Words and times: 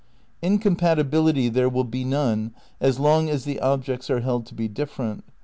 Incompatibility 0.41 1.47
there 1.47 1.69
will 1.69 1.83
be 1.83 2.03
none 2.03 2.55
as 2.79 2.97
long 2.97 3.29
as 3.29 3.45
the 3.45 3.59
objects 3.59 4.09
are 4.09 4.21
held 4.21 4.47
to 4.47 4.55
be 4.55 4.67
different. 4.67 5.23